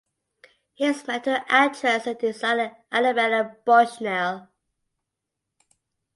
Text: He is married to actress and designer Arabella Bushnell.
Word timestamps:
He 0.73 0.85
is 0.87 1.05
married 1.05 1.25
to 1.25 1.45
actress 1.47 2.07
and 2.07 2.17
designer 2.17 2.75
Arabella 2.91 3.57
Bushnell. 3.65 4.49